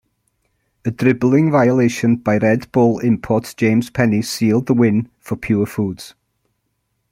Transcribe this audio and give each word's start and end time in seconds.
A 0.83 0.89
dribbling 0.89 1.51
violation 1.51 2.15
by 2.15 2.37
Red 2.39 2.71
Bull 2.71 2.97
import 3.01 3.53
James 3.55 3.91
Penny 3.91 4.23
sealed 4.23 4.65
the 4.65 4.73
win 4.73 5.07
for 5.19 5.35
Purefoods. 5.35 6.15